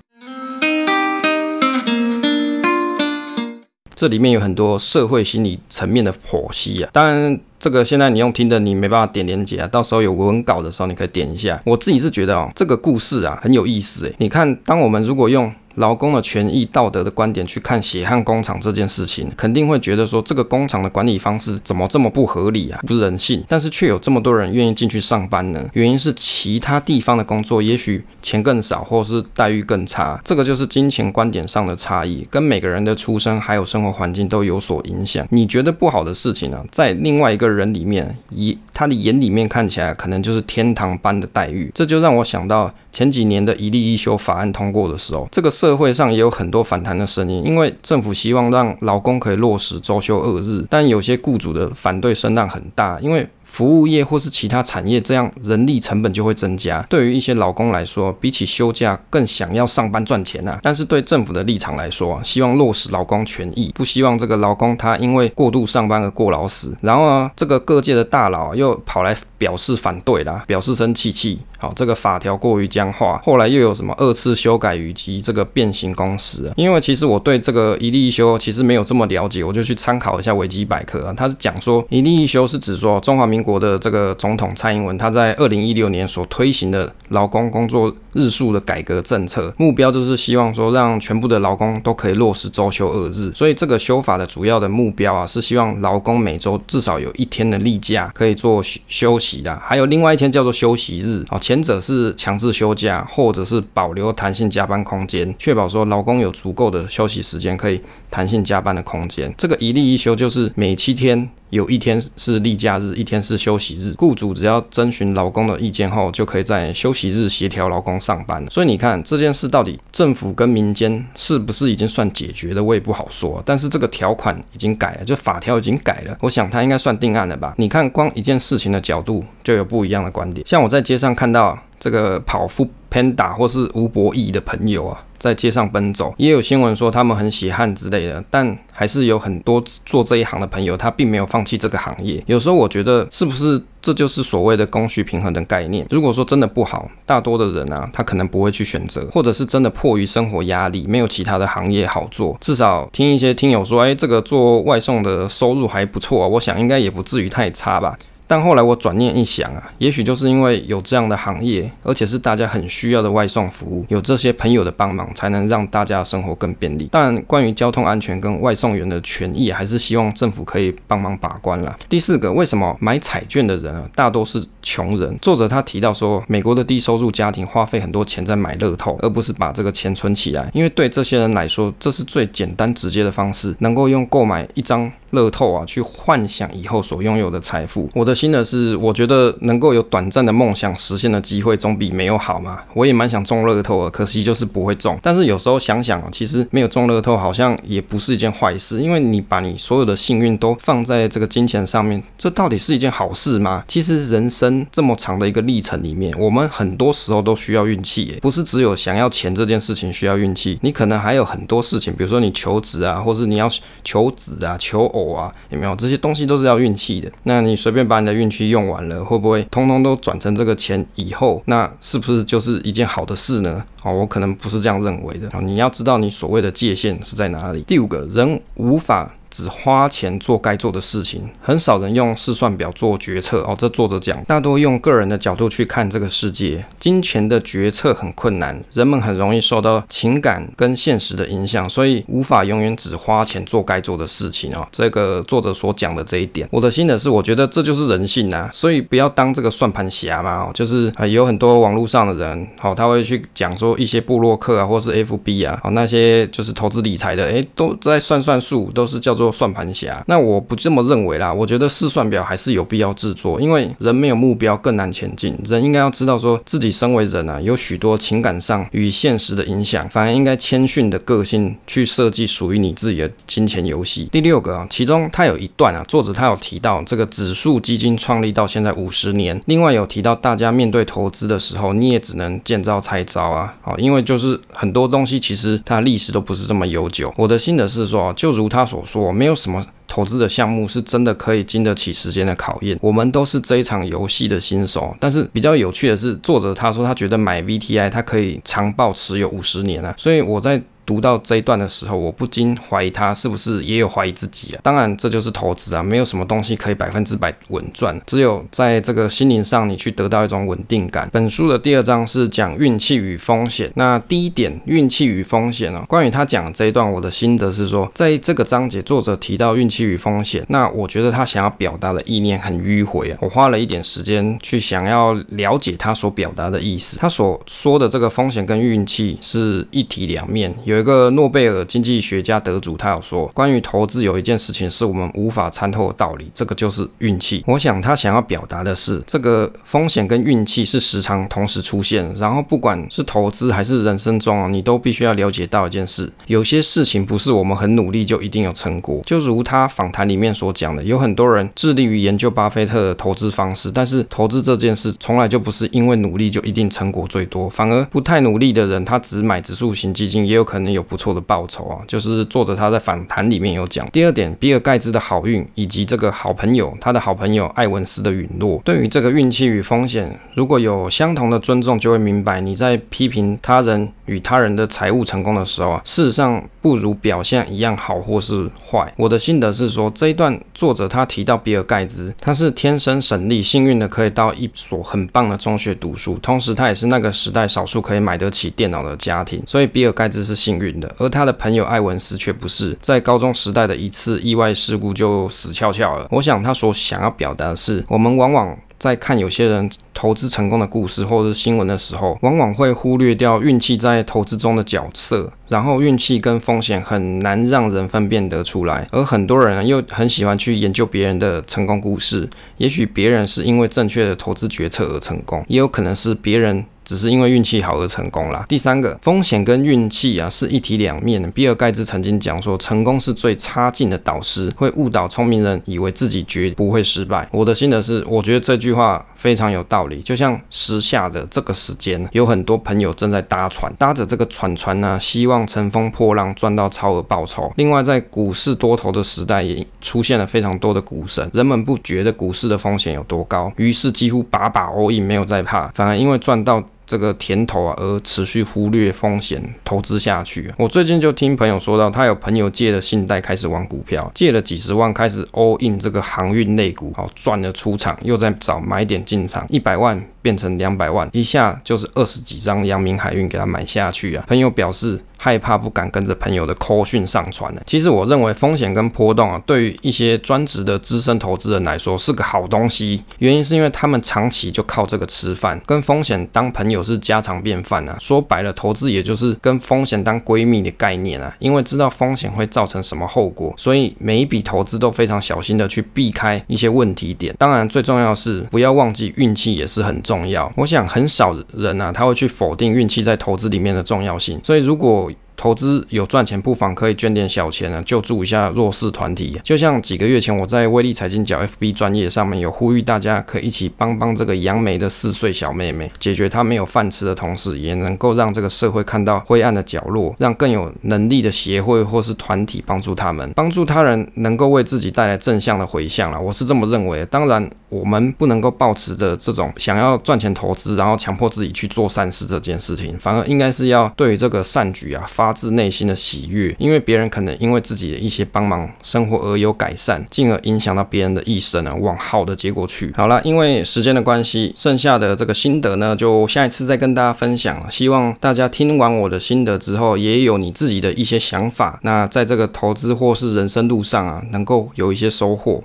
[4.00, 11.60] 这里面有很多社会心理层面的剖析啊，当然这个现在你用听的，你没办法点连接啊，到时候有文稿的时候你可以点一下。
[11.66, 23.42] 我自己是觉得哦，这个故事啊很有意思诶，你看，当我们如果用劳工的权益、道德的观点去看血汗工厂这件事情，肯定会觉得说这个工厂的管理方式怎么这么不合理啊，不人性。
[23.48, 25.64] 但是却有这么多人愿意进去上班呢？
[25.72, 30.20] 原因是其他地方的工作也许钱更少，或是待遇更差。
[30.24, 35.26] 这个就是金钱观点上的差异，跟每个人的出生还有生活环境都有所影响。
[35.30, 41.70] 你觉得不好的事情呢、啊，在另外一个人里面，以他的眼里面看起来可能就是天堂般的待遇。
[41.74, 45.48] 这就让我想到前几年的一例一休法案通过的时候，这个。
[45.60, 56.80] 社会上也有很多反弹的声音，因为政府希望让劳工可以落实周休二日，但有些雇主的反对声浪很大，因为服务业或是其他产业这样人力成本就会增加。
[56.88, 60.58] 对于一些劳工来说，比起休假更想要上班赚钱啊。
[60.62, 66.74] 但是对政府的立场来说，希望落实劳工权益，不希望这个劳工他因为过度上班而过劳死。
[66.80, 69.14] 然后啊，这个各界的大佬又跑来。
[69.40, 71.38] 表示反对啦，表示生气气。
[71.56, 76.50] 好，这个法条过于僵化，后来又有什么二次修改以及这个变形公司？
[76.56, 81.14] 因为其实我对这个一例一修其实没有这么了解，我就去参考一下维基百科啊。
[81.14, 93.30] 他是讲说一例一修是指说中华民国的这个总统蔡英文他在二零一六年所推行的劳工工作日数的改革政策，目标就是希望说让全部的劳工都可以落实周休二日。
[93.34, 101.38] 所以这个修法的主要的目标啊，是希望劳工每周至少有一天的例假可以做休息的，还有另外一天叫做休息日啊。
[101.38, 109.32] 前者是强制休假，或者是保留弹性加班空间，确保说劳工有足够的休息时间，可以弹性加班的空间。
[109.38, 111.30] 这个一例一休就是每七天。
[111.50, 113.92] 有一天是例假日，一天是休息日。
[113.98, 118.46] 雇主只要征询劳工的意见后，就可以在休息日协调劳工上班。
[118.48, 123.42] 所以你看这件事到底政府跟民间是不是已经算解决的，我也不好说。
[123.44, 127.52] 但是这个条款已经改了，就法条已经改了，我想他应该算定案了吧？
[127.58, 130.46] 你看光一件事情的角度就有不一样的观点。
[130.46, 135.04] 像我在街上看到这个跑 foodpanda 或是吴博义的朋友啊。
[135.20, 142.24] 在街上奔走，也有新闻说他们很血汗之类的，但还是有很多做这一行的朋友，他并没有放弃这个行业。
[142.24, 145.86] 有时候我觉得，是不是这就是所谓的供需平衡的概念？
[145.90, 152.38] 如果说真的不好，大多的人啊，他可能不会去选择，或者是真的迫于生活压力，没有其他的行业好做。
[152.40, 157.94] 至少听一些听友说，哎，这个做外送的收入还不错啊，我想应该也不至于太差吧。
[158.30, 166.88] 但后来我转念一想啊，也许就是因为有这样的行业，而且是大家很需要的外送服务，有这些朋友的帮忙，才能让大家生活更便利。
[166.92, 171.76] 但关于交通安全跟外送员的权益，还是希望政府可以帮忙把关啦。
[171.88, 175.18] 第四个，为什么买彩券的人啊，大多是穷人？
[175.20, 184.88] 作者他提到说，美国的低收入家庭花费很多钱在买乐透，而不是把这个钱存起来，因为对这些人来说，这是最简单直接的方式，能够用购买一张。
[185.10, 187.88] 乐透啊，去幻想以后所拥有的财富。
[187.94, 192.60] 我的心得是，我觉得能够有短暂的梦想实现的机会，总比没有好嘛。
[192.74, 194.98] 我也蛮想中乐透的，可惜就是不会中。
[195.02, 203.64] 但是有时候想想啊，其实没有中乐透好像也不是一件坏事，因为你把你所有的幸运都放在这个金钱上面，这到底是一件好事吗？
[203.66, 213.48] 其实人生这么长的一个历程里面，我们很多时候都需要运气，不是只有想要钱这件事情需要运气，你可能还有很多事情，比如说你求职啊，或是你要
[213.82, 214.99] 求子啊、求偶。
[215.08, 217.10] 啊，有没有这些东西都是要运气的？
[217.24, 221.42] 那你随便把你的运气用完了，会不会通通都转成这个钱以后？
[221.46, 223.64] 那是不是就是一件好的事呢？
[223.82, 225.30] 哦，我可能不是这样认为的。
[225.42, 227.62] 你要知道你所谓的界限是在哪里。
[227.66, 229.14] 第五个人无法。
[229.30, 233.54] 只花钱做该做的事情，很少人用试算表做决策哦。
[233.56, 236.64] 这作者讲，大多用个人的角度去看这个世界。
[236.80, 244.66] 金钱的决策很困难，人们很容易受到情感跟现实的影响，所以无法永远只花钱做该做的事情哦。
[244.72, 248.50] 这个作者所讲的这一点，我的心得是，我觉得这就是人性啊。
[248.52, 259.19] 所以不要当这个算盘侠嘛哦，就是啊，有很多网络上的人，好，他会去讲说一些部落客啊，或是 FB 啊，好，那些就是投资理财的，诶，都在算算数，都是叫做。
[259.20, 261.30] 做算盘侠，那我不这么认为啦。
[261.30, 265.36] 我觉得试算表还是有必要制作，因为人没有目标更难前进。
[265.44, 274.08] 人应该要知道说自己身为人啊，有许多情感上与现实的影响，反而应该谦逊的个性去设计属于你自己的金钱游戏。
[274.10, 287.12] 第六个啊，其中他有一段啊，作者他有提到这个指数基金创立到现在五十年，另外有提到大家面对投资的时候，你也只能见招拆招啊，好，因为就是很多东西其实它历史都不是这么悠久。
[287.18, 289.09] 我的心得是说，就如他所说。
[289.12, 292.78] 没有什么投资的项目是真的可以经得起时间的考验。
[292.80, 294.96] 我们都是这一场游戏的新手。
[294.98, 299.94] 但是比较有趣的是，作者他说他觉得买 VTI 他可以长报持有五十年啊。
[299.96, 300.62] 所以我在。
[300.90, 304.60] 读到这一段的时候，我不禁怀疑他是不是也有怀疑自己啊？
[304.60, 311.08] 当然，这就是投资啊，没有什么东西可以百分之百稳赚，只有在这个心灵上你去得到一种稳定感。
[311.12, 313.70] 本书的第二章是讲运气与风险。
[313.76, 323.18] 那第一点，运气与风险啊，关于他讲这一段，我的心得是说，在这个章节作者提到运气与风险，那我觉得他想要表达的意念很迂回啊。
[323.20, 326.98] 我花了一点时间去想要了解他所表达的意思。
[326.98, 330.79] 他所说的这个风险跟运气是一体两面，有。
[330.80, 337.44] 有个诺贝尔经济学家得主，他有说，关于投资有一件事情是我们无法参透的道理，这个就是运气。
[337.46, 342.10] 我想他想要表达的是，这个风险跟运气是时常同时出现。
[342.16, 349.02] 然后不管是投资还是人生中啊，你都必须要了解到一件事：有些事情不是我们很努力就一定有成果。
[349.04, 360.59] 就如他访谈里面所讲的，有很多人致力于研究巴菲特的投资方式，但是投资这件事从来就不是因为努力就一定成果最多，反而不太努力的人，他只买指数型基金，也有可能。
[360.60, 361.78] 能有不错的报酬啊。
[361.86, 363.86] 就是作者他在访谈里面有讲。
[363.90, 378.92] 第二点，比尔盖茨的好运以及这个好朋友他的好朋友艾文斯的陨落，对于这个运气与风险，如果有相同的尊重，就会明白你在批评他人与他人的财务成功的时候啊，事实上不如表现一样好或是坏。
[378.96, 396.08] 我的心得是说，这一段作者他提到比尔盖茨，他是天生神力，幸运的可以到一所很棒的中学读书，同时他也是那个时代少数可以买得起电脑的家庭，所以比尔盖茨是幸运的，而他的朋友艾文斯却不是，在高中时代的一次意外事故就死翘翘了。
[396.10, 416.64] 我想他所想要表达的是，我们往往在看有些人投资成功的故事或者是新闻的时候，往往会忽略掉运气在投资中的角色，然后运气跟风险很难让人分辨得出来，而很多人又很喜欢去研究别人的成功故事，也许别人是因为正确的投资决策而成功，也有可能是别人。
[416.82, 418.44] 只是因为运气好而成功啦。
[418.48, 421.30] 第三个，风险跟运气啊是一体两面的。
[421.30, 427.28] 比尔盖茨曾经讲说，成功是最差劲的导师，会误导聪明人以为自己绝不会失败。
[427.30, 430.00] 我的心得是，我觉得这句句话非常有道理。
[430.00, 437.52] 就像时下的这个时间，有很多朋友正在搭船，搭着这个船船呢、希望乘风破浪赚到超额报酬。
[437.56, 446.62] 另外，在股市多头的时代，也出现了非常多的股神，人们不觉得股市的风险有多高，于是几乎把把 all in，没有在怕，反而因为赚到。
[446.90, 450.52] 这个甜头啊，而持续忽略风险投资下去。
[450.58, 464.24] 我最近就听朋友说到，他有朋友借了信贷开始玩股票，借了几十万开始 all in 这个航运类股，好赚了出场，又在找买点进场，一百万变成两百万，一下就是二十几张阳明海运给他买下去啊。
[464.26, 465.00] 朋友表示。
[465.22, 467.60] 害怕不敢跟着朋友的口讯上船了。
[467.66, 473.04] 其实我认为风险跟波动啊，对于一些专职的资深投资人来说是个好东西。
[473.18, 477.96] 原因是因为他们长期就靠这个吃饭，跟风险当朋友是家常便饭啊。
[478.00, 481.34] 说白了，投资也就是跟风险当闺蜜的概念啊。
[481.38, 487.34] 因为知道风险会造成什么后果，所以每一笔投资都非常小心的去避开一些问题点。
[487.38, 490.52] 当然，最重要的是不要忘记运气也是很重要。
[490.56, 494.40] 我想很少人啊，他会去否定运气在投资里面的重要性。
[494.42, 495.10] 所以如果
[495.40, 499.40] 投资有赚钱，不妨可以捐点小钱啊，救助一下弱势团体。
[499.42, 516.20] 就像几个月前我在威力财经角 FB 专业上面有呼吁大家，可以一起帮帮这个杨梅的四岁小妹妹，解决她没有饭吃的同时，也能够让这个社会看到灰暗的角落，让更有能力的协会或是团体帮助他们，帮助他人能够为自己带来正向的回向啦。
[516.20, 517.06] 我是这么认为。
[517.06, 525.29] 当然，我们不能够抱持的这种想要赚钱投资，然后强迫自己去做善事这件事情，反而应该是要对于这个善举啊发。
[525.30, 532.92] 发自内心的喜悦，因为别人可能因为自己的一些帮忙生活而有改善，进而影响到别人的一生啊，往好的结果去。
[532.96, 537.64] 好了，因为时间的关系，剩下的这个心得呢，就下一次再跟大家分享。
[537.70, 541.78] 希望大家听完我的心得之后，也有你自己的一些想法。
[541.84, 545.62] 那在这个投资或是人生路上啊，能够有一些收获。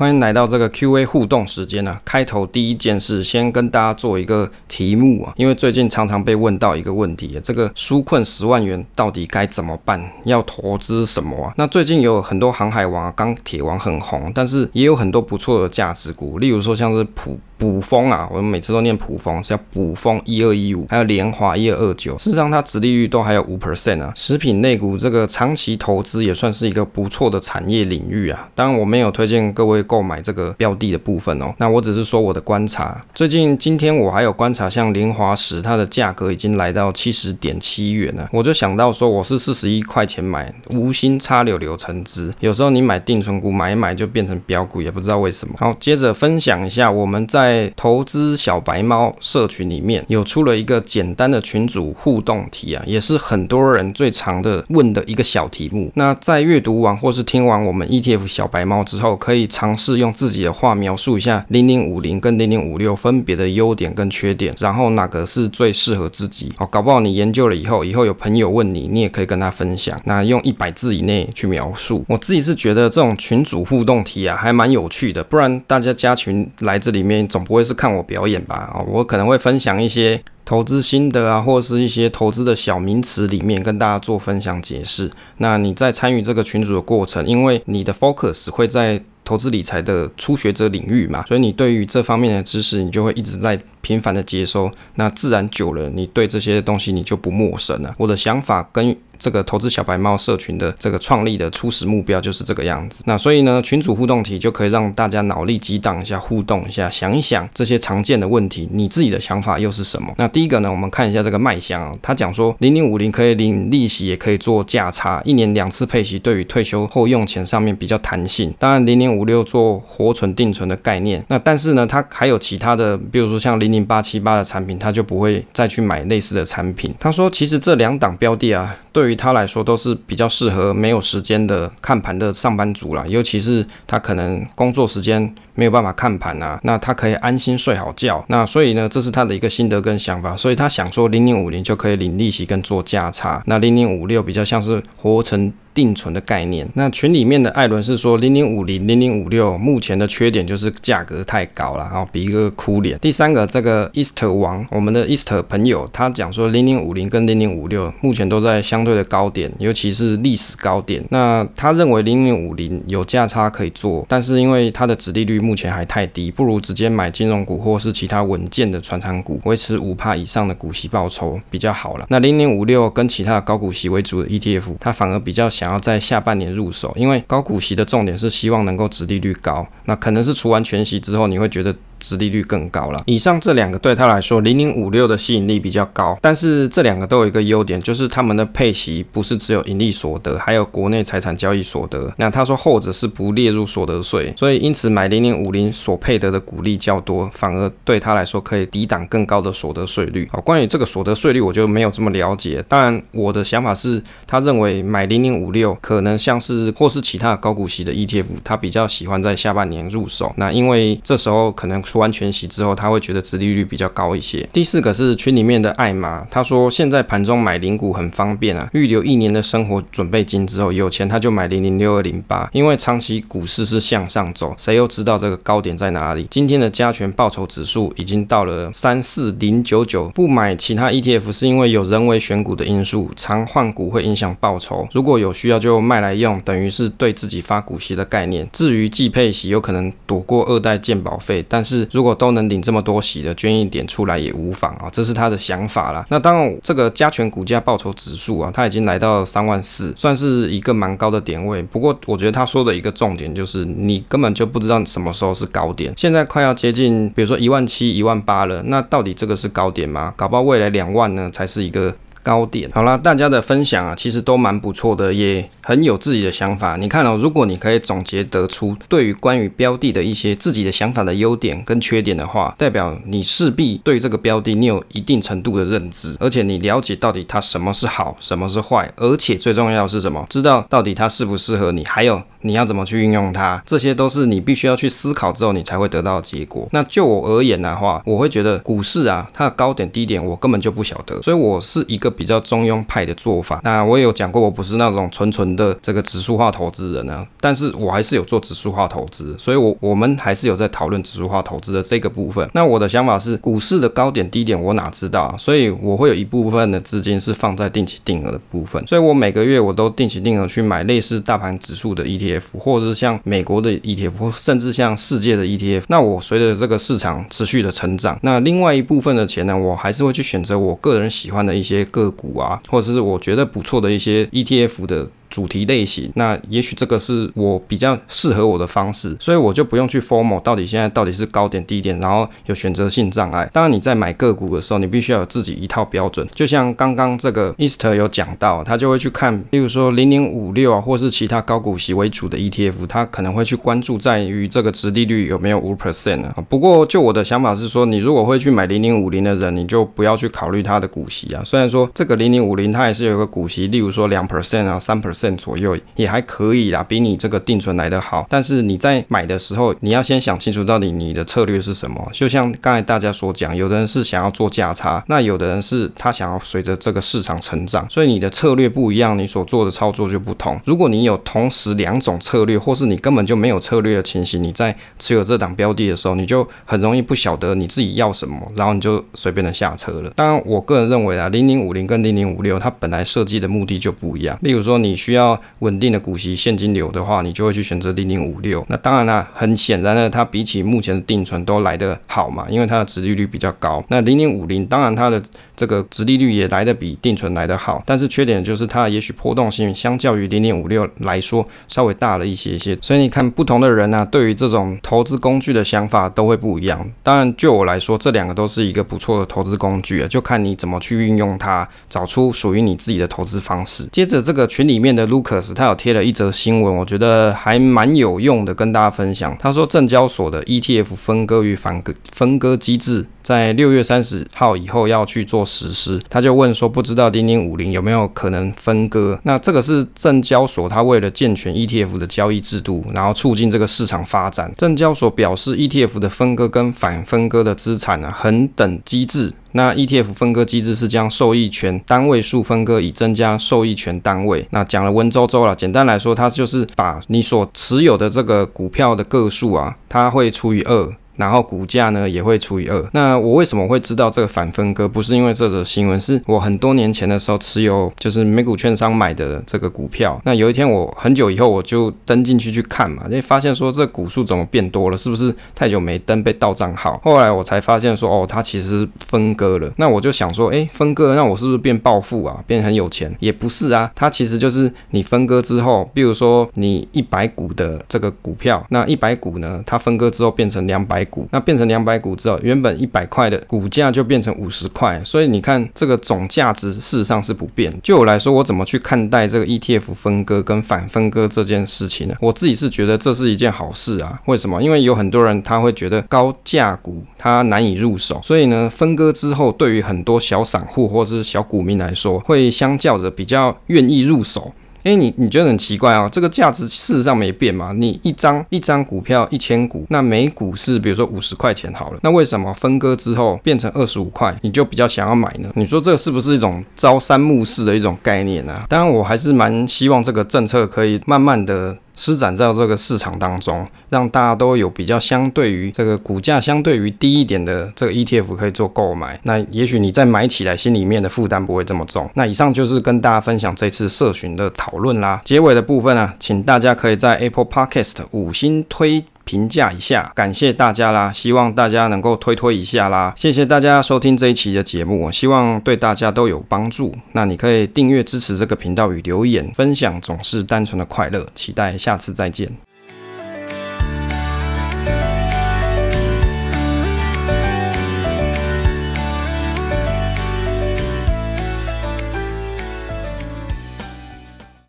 [0.00, 2.00] 欢迎来到这个 Q&A 互动时间、啊。
[2.06, 10.02] 开头第一件事，先跟大家做一个题目啊，因为最近常常被问到一个问题，这个纾困十万元到底该怎么办？
[10.24, 11.52] 要投资什么啊？
[11.58, 17.38] 那最近有很多航海王啊、钢铁王很红，但是也有很多不错的价值股，例如说像是普。
[17.60, 24.10] 卜蜂啊，我们每次都念卜蜂，是叫卜蜂一二一五，还有联华一二二九，事实上它殖利率都还有五 percent 啊。
[24.16, 28.48] 食品类股这个长期投资也算是一个不错的产业领域啊。
[28.54, 33.04] 当然我没有推荐各位购买这个标的的部分哦，那我只是说我的观察。
[33.14, 42.32] 最近今天我还有观察，像联华石，它的价格已经来到七十点七元了，我就想到说我是四十一块钱买，无心插柳柳成枝。
[42.40, 45.54] 有时候你买定存股买一买就变成标股，也不知道为什么。
[45.58, 47.49] 好，接着分享一下我们在。
[47.50, 55.90] 在投资小白猫社群里面有出了一个简单的群组互动题啊，也是很多人最常的问的一个小题目。
[55.94, 66.66] 那在阅读完或是听完我们 ETF 小白猫之后，可以尝试用自己的话描述一下零零五零跟零零五六分别的优点跟缺点，然后哪个是最适合自己哦。
[66.70, 70.00] 搞不好你研究了以后，以后有朋友问你，你也可以跟他分享。
[70.04, 72.04] 那用一百字以内去描述。
[72.06, 75.24] 我自己是觉得这种群组互动题啊，还蛮有趣的。
[75.24, 77.39] 不然大家加群来这里面总。
[77.44, 78.70] 不会是看我表演吧？
[78.74, 85.10] 啊，我可能会分享一些投资心得啊，或是一些投资的小名词里面跟大家做分享解释。
[85.38, 94.70] 那你在参与这个群组的过程，因为你的 focus 会在投资理财的初学者领域嘛，所以你对于这方面的知识，你就会一直在频繁的接收。
[94.96, 97.94] 那自然久了，你对这些东西你就不陌生了。
[97.98, 103.04] 我的想法跟这个投资小白猫社群的这个创立的初始目标就是这个样子。
[103.06, 110.12] 那所以呢，群主互动题就可以让大家脑力激荡一下，互动一下，想一想这些常见的问题，你自己的想法又是什么？
[110.16, 118.54] 那第一个呢，我们看一下这个麦香啊，他讲说零零五零可以领利息，也可以做价差，一年两次配息，对于退休后用钱上面比较弹性。
[118.58, 126.94] 当然零零五六做活存定存的概念，那但是呢，它还有其他的，比如说像零零八七八的产品，他就不会再去买类似的产品。
[126.98, 138.24] 他说，其实这两档标的啊，对于他来说都是比较适合没有时间的看盘的上班族啦，尤其是他可能工作时间没有办法看盘啊，那他可以安心睡好觉。
[138.28, 145.52] 那所以呢，这是他的一个心得跟想法，所以他想说零零五零就可以领利息跟做价差，那零零五六比较像是活成。
[145.80, 152.98] 定存的概念，那群里面的艾伦是说零零五零零零五六目前的缺点就是价格太高了，然后比一个哭脸。
[152.98, 161.02] 第三个这个 Easter 王，我们的 Easter 朋友他讲说零零五零跟零零五六目前都在相对的高点，尤其是历史高点。
[161.08, 172.04] 那他认为零零五零有价差可以做，但是因为它的殖利率目前还太低，不如直接买金融股或是其他稳健的传产股，维持五帕以上的股息报酬比较好了。
[172.10, 175.48] 那零零五六跟其他的高股息为主的 ETF，它反而比较。
[175.48, 181.72] 想然后在下半年入手，因为高股息的重点是希望能够殖利率高，那可能是除完全息之后，你会觉得。
[182.00, 183.02] 殖利率更高了。
[183.06, 192.12] 以上这两个对他来说，零零五六的吸引力比较高，但是这两个都有一个优点，就是他们的配息不是只有盈利所得，还有国内财产交易所得。
[192.16, 200.26] 那他说后者是不列入所得税，所以因此买零零五零所配得的股利较多，反而对他来说可以抵挡更高的所得税率。
[200.32, 202.64] 好，关于这个所得税率，我就没有这么了解。
[202.66, 210.32] 当然，我的想法是，他认为买零零五六可能像是或是其他高股息的 ETF，他比较喜欢在下半年入手。
[210.36, 211.82] 那因为这时候可能。
[211.90, 214.48] 出完全息之后，他会觉得殖利率比较高一些。
[214.52, 226.28] 第四个是群里面的艾玛，他说现在盘中买零股很方便啊，预留一年的生活准备金之后，有钱他就买零零六二零八，因为长期股市是向上走，谁又知道这个高点在哪里？
[226.30, 238.48] 今天的加权报酬指数已经到了三四零九九，不买其他 ETF 是因为有人为选股的因素，常换股会影响报酬，如果有需要就卖来用，等于是对自己发股息的概念。
[238.52, 241.79] 至于季配息，有可能躲过二代健保费，但是。
[241.92, 246.04] 如果都能领这么多息的，捐一点出来也无妨啊，这是他的想法啦。
[246.08, 251.62] 那当然，这个加权股价报酬指数啊，它已经来到三万四，算是一个蛮高的点位。
[251.62, 255.92] 不过，我觉得他说的一个重点就是，你根本就不知道什么时候是高点。
[255.96, 260.14] 现在快要接近，比如说一万七、一万八了，那到底这个是高点吗？
[260.16, 261.94] 搞不好未来两万呢，才是一个。
[262.22, 266.76] 高点好啦，大家的分享啊，其实都蛮不错的，也很有自己的想法。
[266.76, 280.26] 你看哦，如果你可以总结得出对于关于标的的一些自己的想法的优点跟缺点的话，代表你势必对这个标的你有一定程度的认知，而且你了解到底它什么是好，什么是坏，而且最重要是什么？
[280.28, 286.68] 知道到底它适不适合你，还有你要怎么去运用它，这些都是你必须要去思考之后你才会得到结果。
[286.72, 292.10] 那就我而言的话，我会觉得股市啊，它的高点低点我根本就不晓得，所以我是一个。
[292.20, 302.46] 比较中庸派的做法，那我也有讲过，我不是那种纯纯的这个指数化投资人呢，但是我还是有做指数化投资，所以我我们还是有在讨论指数化投资的这个部分。
[302.52, 305.34] 那我的想法是，股市的高点低点我哪知道啊？
[305.38, 315.84] 所以我会有一部分的资金是放在定期定额的部分，所以我每个月我都定期定额去买类似大盘指数的 ETF，或者是像美国的 ETF，甚至像世界的 ETF。
[315.88, 325.08] 那我随着这个市场持续的成长，那另外一部分的钱呢，我还是会去选择我个人喜欢的一些个股啊，或者是我觉得不错的一些 ETF 的。
[325.30, 333.48] 主题类型，那也许这个是我比较适合我的方式，所以我就不用去 formal 到底现在到底是高点低点，然后有选择性障碍。
[333.52, 336.26] 当然你在买个股的时候，你必须要有自己一套标准。
[336.34, 346.34] 就像刚刚这个 Easter 有讲到，他就会去看，例如说零零五六啊，或是其他高股息为主的 ETF，他可能会去关注在于这个殖利率有没有五 percent 啊。
[346.48, 351.42] 不过就我的想法是说，你如果会去买零零五零的人，你就不要去考虑它的股息啊。
[351.44, 355.19] 虽然说这个零零五零它也是有个股息，例如说两 percent 啊，三 percent。
[355.36, 358.26] 左右也还可以啦，比你这个定存来得好。
[358.30, 362.08] 但是你在买的时候，你要先想清楚到底你的策略是什么。
[362.12, 370.60] 就像刚才大家所讲，有的人是想要做价差，那有的人是他想要随着这个市场成长，所以你的策略不一样，你所做的操作就不同。
[370.64, 380.10] 如果你有同时两种策略，或是你根本就没有策略的情形，你在持有这档标的的时候，你就很容易不晓得你自己要什么，然后你就随便的下车了。
[380.14, 384.38] 当然，我个人认为啊，零零五零跟零零五六它本来设计的目的就不一样。
[384.42, 388.64] 例如说，你需需要稳定的股息现金流的话，你就会去选择零零五六。
[388.68, 393.84] 那当然啦，很显然的，它比起目前的定存都来得好嘛，因为它的值利率比较高。
[393.88, 395.20] 那零零五零，当然它的
[395.56, 402.78] 这个值利率也来得比定存来得好，但是缺点就是它也许波动性相较于零零五六来说稍微大了一些些。
[402.80, 406.88] 所以你看，不同的人呢、对于这种投资工具的想法都会不一样。
[407.02, 413.88] 当然，就我来说，这两个都是一个不错的投资工具啊，就看你怎么去运用它，找出属于你自己的投资方式。
[413.90, 419.36] 接着，这个群里面的 Lucas 他有贴了一则新闻，我觉得还蛮有用的，跟大家分享。
[419.38, 426.00] 他说，证交所的 ETF 分割与反割分割机制在六月三十号以后要去做实施。
[426.08, 429.18] 他就问说，不知道零零五零有没有可能分割？
[429.24, 434.50] 那这个是证交所他为了健全 ETF 的交易制度，然后促进这个市场发展。
[434.56, 439.32] 证交所表示，ETF 的分割跟反分割的资产啊，恒等机制。
[439.52, 444.46] 那 ETF 分割机制是将受益权单位数分割，以增加受益权单位。
[444.50, 450.94] 那讲了文绉绉了，简单来说，它就是把你所持有的这个股票的个数啊，它会除以二。
[451.20, 452.90] 然后股价呢也会除以二。
[452.92, 454.88] 那我为什么会知道这个反分割？
[454.88, 460.20] 不是因为这则新闻，是我很多年前的时候持有，就是美股券商买的这个股票。
[460.24, 464.96] 那有一天我很久以后我就登进去去看嘛，就发现说这股数怎么变多了？
[464.96, 466.98] 是不是太久没登被盗账号？
[467.04, 469.70] 后来我才发现说哦，它其实分割了。
[469.76, 472.42] 那我就想说，哎，分割，那我是不是变暴富啊？
[472.46, 473.14] 变很有钱？
[473.20, 481.28] 也不是啊，它其实就是你分割之后，比如说你一百股的这个股票，那一百股呢，它分割之后变成两百股。
[481.30, 487.70] 那变成两百股之后，原本一百块的股价就变成五十块，所以你看这个总价值事实上是不变。
[487.82, 492.14] 就我来说，我怎么去看待这个 ETF 分割跟反分割这件事情呢？
[492.20, 494.18] 我自己是觉得这是一件好事啊。
[494.26, 494.62] 为什么？
[494.62, 504.52] 因为有很多人他会觉得高价股他难以入手，所以呢，分割之后对于很多小散户或是小股民来说，会相较着比较愿意入手。
[504.82, 506.08] 哎，你你觉得很奇怪啊？
[506.10, 507.72] 这个价值事实上没变嘛？
[507.72, 515.50] 你一张一张股票一千股，那每股是比如说五十块钱好了，那为什么分割之后变成二十五块，你就比较想要买呢？
[515.54, 518.62] 你说这是不是一种朝三暮四的一种概念呢？
[518.68, 521.76] 当然，我还是蛮希望这个政策可以慢慢的。
[521.94, 529.18] 施展到这个市场当中，让大家都有比较相对于这个股价相对于低一点的这个 ETF 可以做购买。
[529.24, 532.08] 那也许你再买起来心里面的负担不会这么重。
[532.14, 535.20] 那以上就是跟大家分享这次社群的讨论啦。
[535.24, 541.12] 结尾的部分啊，请大家可以在 Apple Podcast 五星推评价一下，感谢大家啦！
[541.12, 546.92] 希望大家能够推推一下啦，谢谢大家收听这一期的节目，希望对大家都有帮助。
[547.12, 551.24] 那你可以订阅支持这个频道与留言分享，总是单纯的快乐。
[551.32, 552.69] 期待下次再见。